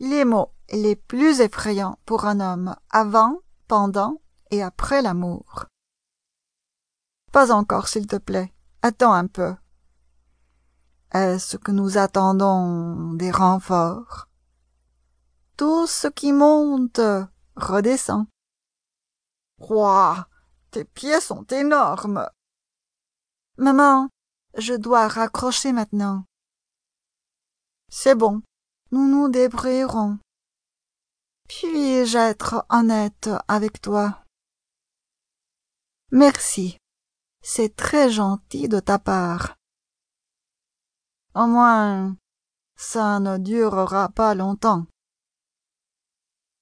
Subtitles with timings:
[0.00, 5.66] les mots les plus effrayants pour un homme avant, pendant et après l'amour.
[7.32, 8.52] Pas encore, s'il te plaît.
[8.82, 9.54] Attends un peu.
[11.12, 14.28] Est-ce que nous attendons des renforts?
[15.56, 17.00] Tout ce qui monte
[17.56, 18.26] redescend.
[19.58, 20.28] Roi,
[20.70, 22.26] tes pieds sont énormes.
[23.58, 24.08] Maman,
[24.56, 26.24] je dois raccrocher maintenant.
[27.88, 28.40] C'est bon,
[28.92, 30.18] nous nous débrouillerons.
[31.48, 34.24] Puis-je être honnête avec toi?
[36.10, 36.76] Merci.
[37.42, 39.56] C'est très gentil de ta part.
[41.34, 42.16] Au moins,
[42.76, 44.86] ça ne durera pas longtemps.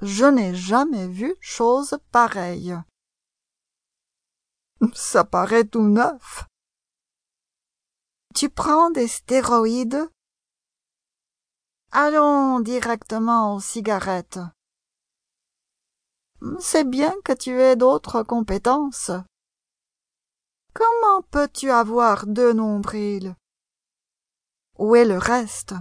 [0.00, 2.76] Je n'ai jamais vu chose pareille.
[4.94, 6.46] Ça paraît tout neuf.
[8.34, 10.08] Tu prends des stéroïdes?
[11.94, 14.38] Allons directement aux cigarettes.
[16.58, 19.10] C'est bien que tu aies d'autres compétences.
[20.72, 23.36] Comment peux-tu avoir deux nombrils?
[24.78, 25.74] Où est le reste?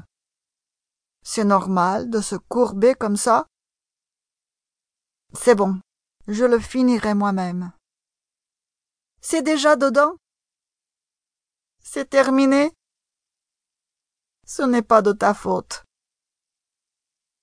[1.23, 3.48] C'est normal de se courber comme ça
[5.34, 5.80] C'est bon,
[6.28, 7.72] je le finirai moi-même.
[9.22, 10.17] C'est déjà dedans?
[11.80, 12.73] C'est terminé?
[14.45, 15.86] Ce n'est pas de ta faute.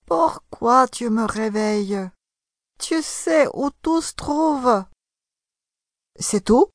[0.08, 2.10] Pourquoi tu me réveilles?
[2.78, 4.84] Tu sais où tout se trouve.
[6.18, 6.70] C'est tout?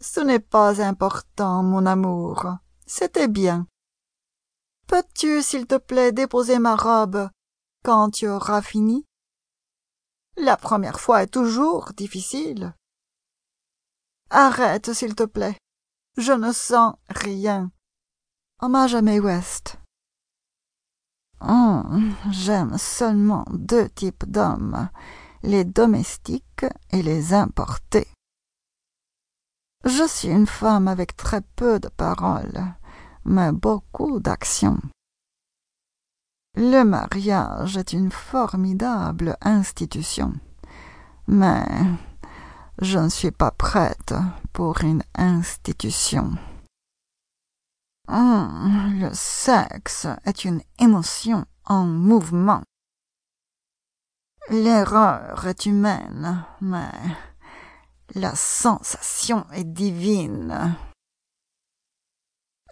[0.00, 2.46] Ce n'est pas important, mon amour.
[2.84, 3.68] C'était bien.
[4.88, 7.30] Peux-tu, s'il te plaît, déposer ma robe
[7.84, 9.06] quand tu auras fini?
[10.36, 12.74] La première fois est toujours difficile.
[14.30, 15.56] Arrête, s'il te plaît.
[16.16, 17.70] Je ne sens rien.
[18.60, 19.78] Hommage à West.
[21.40, 24.88] J'aime seulement deux types d'hommes,
[25.42, 28.08] les domestiques et les importés.
[29.84, 32.64] Je suis une femme avec très peu de paroles,
[33.24, 34.78] mais beaucoup d'action.
[36.56, 40.32] Le mariage est une formidable institution,
[41.28, 41.66] mais
[42.80, 44.14] je ne suis pas prête
[44.52, 46.32] pour une institution.
[48.08, 52.62] Le sexe est une émotion en mouvement.
[54.48, 56.92] L'erreur est humaine, mais
[58.14, 60.76] la sensation est divine.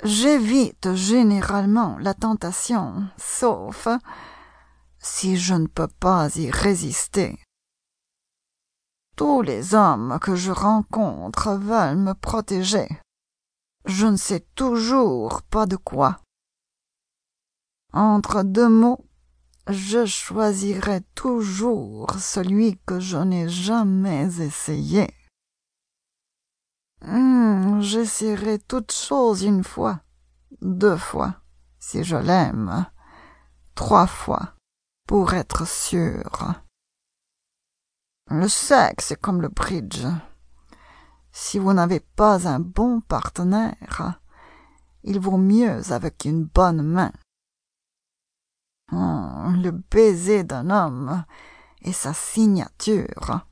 [0.04, 3.88] J'évite généralement la tentation, sauf
[4.98, 7.38] si je ne peux pas y résister.
[9.16, 12.88] Tous les hommes que je rencontre veulent me protéger.
[13.84, 16.20] Je ne sais toujours pas de quoi.
[17.92, 19.06] Entre deux mots,
[19.68, 25.12] je choisirai toujours celui que je n'ai jamais essayé.
[27.02, 30.00] Hum, j'essaierai toute chose une fois,
[30.62, 31.42] deux fois,
[31.78, 32.86] si je l'aime,
[33.74, 34.54] trois fois,
[35.06, 36.54] pour être sûr.
[38.30, 40.06] Le sexe est comme le bridge.
[41.36, 44.20] Si vous n'avez pas un bon partenaire,
[45.02, 47.12] il vaut mieux avec une bonne main.
[48.92, 51.24] Hum, le baiser d'un homme
[51.82, 53.48] est sa signature.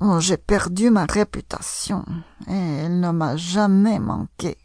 [0.00, 2.04] Oh, j'ai perdu ma réputation,
[2.48, 4.58] et elle ne m'a jamais manqué.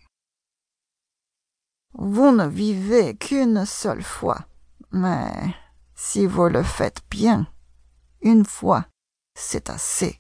[1.93, 4.47] Vous ne vivez qu'une seule fois,
[4.91, 5.55] mais
[5.93, 7.45] si vous le faites bien,
[8.21, 8.87] une fois,
[9.37, 10.19] c'est assez.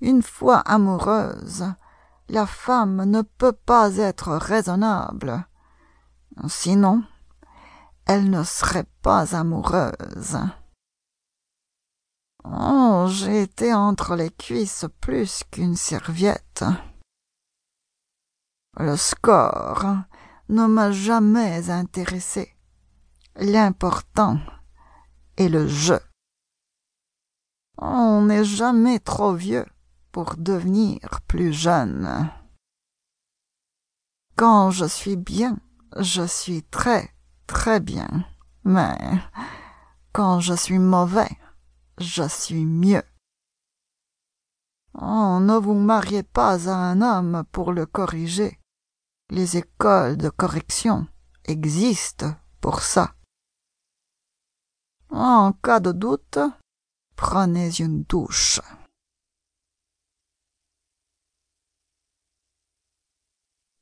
[0.00, 1.66] Une fois amoureuse,
[2.28, 5.46] la femme ne peut pas être raisonnable.
[6.48, 7.02] Sinon,
[8.06, 10.38] elle ne serait pas amoureuse.
[12.44, 16.64] Oh, j'ai été entre les cuisses plus qu'une serviette.
[18.78, 19.84] Le score
[20.48, 22.56] ne m'a jamais intéressé.
[23.36, 24.38] L'important
[25.36, 26.00] est le jeu.
[27.76, 29.66] On n'est jamais trop vieux
[30.12, 32.30] pour devenir plus jeune.
[34.36, 35.58] Quand je suis bien,
[35.98, 37.14] je suis très,
[37.46, 38.08] très bien.
[38.64, 38.98] Mais
[40.12, 41.30] quand je suis mauvais,
[41.98, 43.02] je suis mieux.
[44.94, 48.58] Oh, ne vous mariez pas à un homme pour le corriger.
[49.30, 51.06] Les écoles de correction
[51.44, 53.14] existent pour ça.
[55.10, 56.38] En cas de doute,
[57.16, 58.60] prenez une douche.